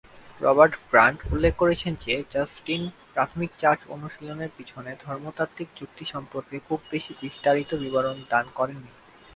Robert 0.41 0.73
Grant 0.89 1.19
উল্লেখ 1.31 1.53
করেছেন 1.55 1.93
যে, 2.05 2.13
জাস্টিন 2.31 2.83
প্রাথমিক 3.13 3.51
চার্চ 3.59 3.81
অনুশীলনের 3.87 4.51
পিছনে 4.57 4.91
ধর্মতাত্ত্বিক 5.05 5.67
যুক্তি 5.79 6.05
সম্পর্কে 6.05 6.55
খুব 6.59 6.79
বেশি 6.91 7.11
বিস্তারিত 7.21 7.71
বিবরণ 7.75 8.17
দান 8.29 8.45
করেন 8.55 8.77
নি। 8.77 8.91